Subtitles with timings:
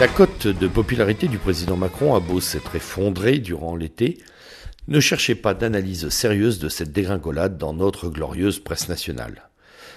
[0.00, 4.18] La cote de popularité du président Macron a beau s'être effondrée durant l'été,
[4.86, 9.48] ne cherchez pas d'analyse sérieuse de cette dégringolade dans notre glorieuse presse nationale.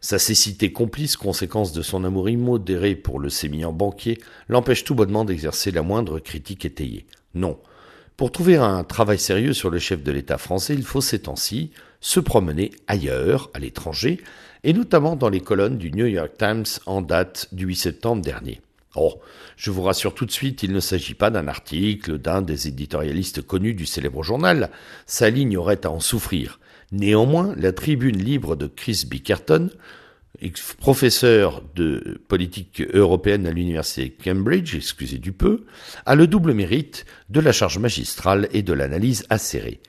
[0.00, 5.24] Sa cécité complice, conséquence de son amour immodéré pour le sémillant banquier, l'empêche tout bonnement
[5.24, 7.06] d'exercer la moindre critique étayée.
[7.34, 7.56] Non.
[8.16, 11.70] Pour trouver un travail sérieux sur le chef de l'État français, il faut ces temps-ci
[12.00, 14.20] se promener ailleurs, à l'étranger,
[14.64, 18.60] et notamment dans les colonnes du New York Times en date du 8 septembre dernier.
[18.96, 19.20] Oh,
[19.56, 23.42] je vous rassure tout de suite, il ne s'agit pas d'un article d'un des éditorialistes
[23.42, 24.70] connus du célèbre journal.
[25.06, 26.60] Sa ligne aurait à en souffrir.
[26.92, 29.70] Néanmoins, la tribune libre de Chris Bickerton,
[30.78, 35.64] professeur de politique européenne à l'université Cambridge, excusez du peu,
[36.06, 39.80] a le double mérite de la charge magistrale et de l'analyse acérée.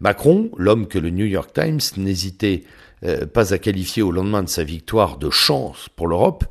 [0.00, 2.64] Macron, l'homme que le New York Times n'hésitait
[3.04, 6.44] euh, pas à qualifier au lendemain de sa victoire de chance pour l'Europe,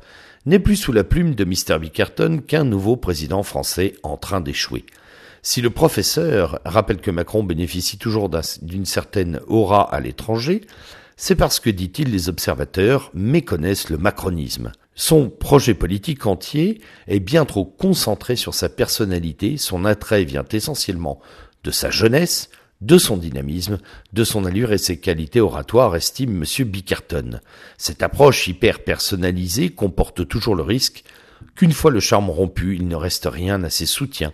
[0.46, 1.78] n'est plus sous la plume de Mr.
[1.80, 4.84] Bickerton qu'un nouveau président français en train d'échouer.
[5.42, 8.30] Si le professeur rappelle que Macron bénéficie toujours
[8.62, 10.62] d'une certaine aura à l'étranger,
[11.16, 14.72] c'est parce que, dit-il, les observateurs méconnaissent le macronisme.
[14.94, 21.20] Son projet politique entier est bien trop concentré sur sa personnalité, son attrait vient essentiellement
[21.64, 22.50] de sa jeunesse,
[22.82, 23.78] de son dynamisme,
[24.12, 26.68] de son allure et ses qualités oratoires, estime M.
[26.68, 27.40] Bickerton.
[27.78, 31.04] Cette approche hyper personnalisée comporte toujours le risque
[31.54, 34.32] qu'une fois le charme rompu, il ne reste rien à ses soutiens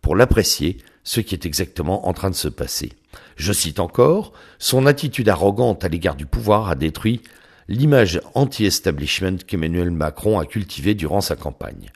[0.00, 2.92] pour l'apprécier, ce qui est exactement en train de se passer.
[3.36, 7.22] Je cite encore, son attitude arrogante à l'égard du pouvoir a détruit
[7.66, 11.90] l'image anti-establishment qu'Emmanuel Macron a cultivée durant sa campagne.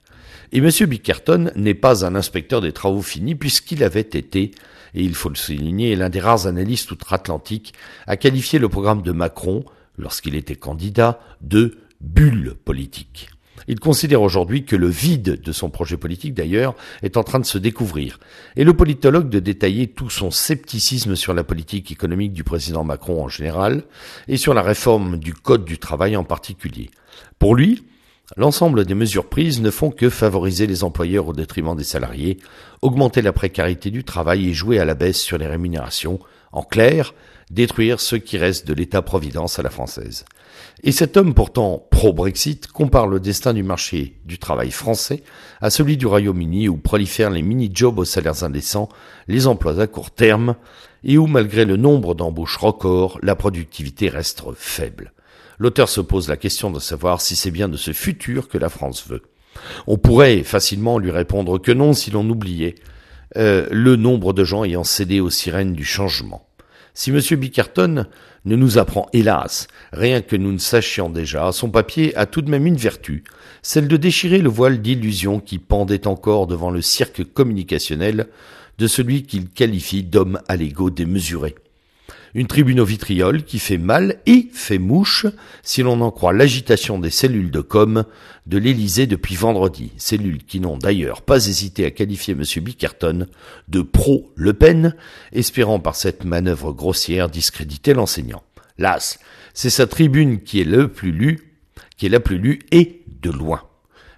[0.51, 0.69] Et M.
[0.87, 4.51] Bickerton n'est pas un inspecteur des travaux finis puisqu'il avait été
[4.95, 7.75] et il faut le souligner, l'un des rares analystes outre-Atlantique
[8.07, 9.65] à qualifier le programme de Macron,
[9.99, 13.31] lorsqu'il était candidat, de bulle politique.
[13.69, 17.47] Il considère aujourd'hui que le vide de son projet politique, d'ailleurs, est en train de
[17.47, 18.19] se découvrir,
[18.57, 23.23] et le politologue de détailler tout son scepticisme sur la politique économique du président Macron
[23.23, 23.85] en général,
[24.29, 26.91] et sur la réforme du Code du travail en particulier.
[27.39, 27.85] Pour lui,
[28.37, 32.39] L'ensemble des mesures prises ne font que favoriser les employeurs au détriment des salariés,
[32.81, 36.19] augmenter la précarité du travail et jouer à la baisse sur les rémunérations,
[36.51, 37.15] en clair,
[37.51, 40.25] détruire ce qui reste de l'État-providence à la française.
[40.83, 45.23] Et cet homme pourtant pro-Brexit compare le destin du marché du travail français
[45.61, 48.89] à celui du Royaume-Uni où prolifèrent les mini-jobs aux salaires indécents,
[49.29, 50.57] les emplois à court terme,
[51.05, 55.13] et où malgré le nombre d'embauches records, la productivité reste faible.
[55.59, 58.69] L'auteur se pose la question de savoir si c'est bien de ce futur que la
[58.69, 59.23] France veut.
[59.87, 62.75] On pourrait facilement lui répondre que non si l'on oubliait
[63.37, 66.47] euh, le nombre de gens ayant cédé aux sirènes du changement.
[66.95, 67.21] Si M.
[67.39, 68.07] Bickerton
[68.45, 72.51] ne nous apprend hélas rien que nous ne sachions déjà, son papier a tout de
[72.51, 73.25] même une vertu,
[73.63, 78.29] celle de déchirer le voile d'illusion qui pendait encore devant le cirque communicationnel
[78.79, 81.55] de celui qu'il qualifie d'homme à l'ego démesuré.
[82.35, 85.27] Une tribune au vitriol qui fait mal et fait mouche
[85.63, 88.05] si l'on en croit l'agitation des cellules de com
[88.47, 89.93] de l'Élysée depuis vendredi.
[89.99, 92.45] Cellules qui n'ont d'ailleurs pas hésité à qualifier M.
[92.63, 93.27] Bickerton
[93.69, 94.97] de pro-Le Pen,
[95.33, 98.43] espérant par cette manœuvre grossière discréditer l'enseignant.
[98.79, 99.19] Las,
[99.53, 101.53] c'est sa tribune qui est le plus lue,
[101.99, 103.63] qui est la plus lue et de loin.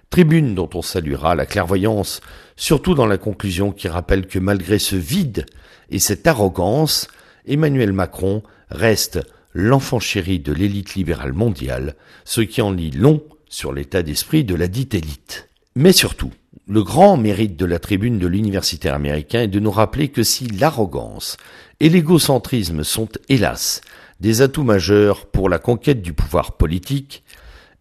[0.09, 2.21] Tribune dont on saluera la clairvoyance,
[2.55, 5.45] surtout dans la conclusion qui rappelle que malgré ce vide
[5.89, 7.09] et cette arrogance,
[7.47, 9.19] Emmanuel Macron reste
[9.53, 11.95] l'enfant chéri de l'élite libérale mondiale,
[12.25, 15.49] ce qui en lit long sur l'état d'esprit de la dite élite.
[15.75, 16.31] Mais surtout,
[16.67, 20.47] le grand mérite de la tribune de l'universitaire américain est de nous rappeler que si
[20.47, 21.37] l'arrogance
[21.79, 23.81] et l'égocentrisme sont, hélas,
[24.19, 27.23] des atouts majeurs pour la conquête du pouvoir politique,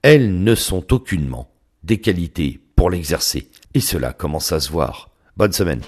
[0.03, 1.51] elles ne sont aucunement
[1.83, 3.49] des qualités pour l'exercer.
[3.73, 5.11] Et cela commence à se voir.
[5.37, 5.81] Bonne semaine.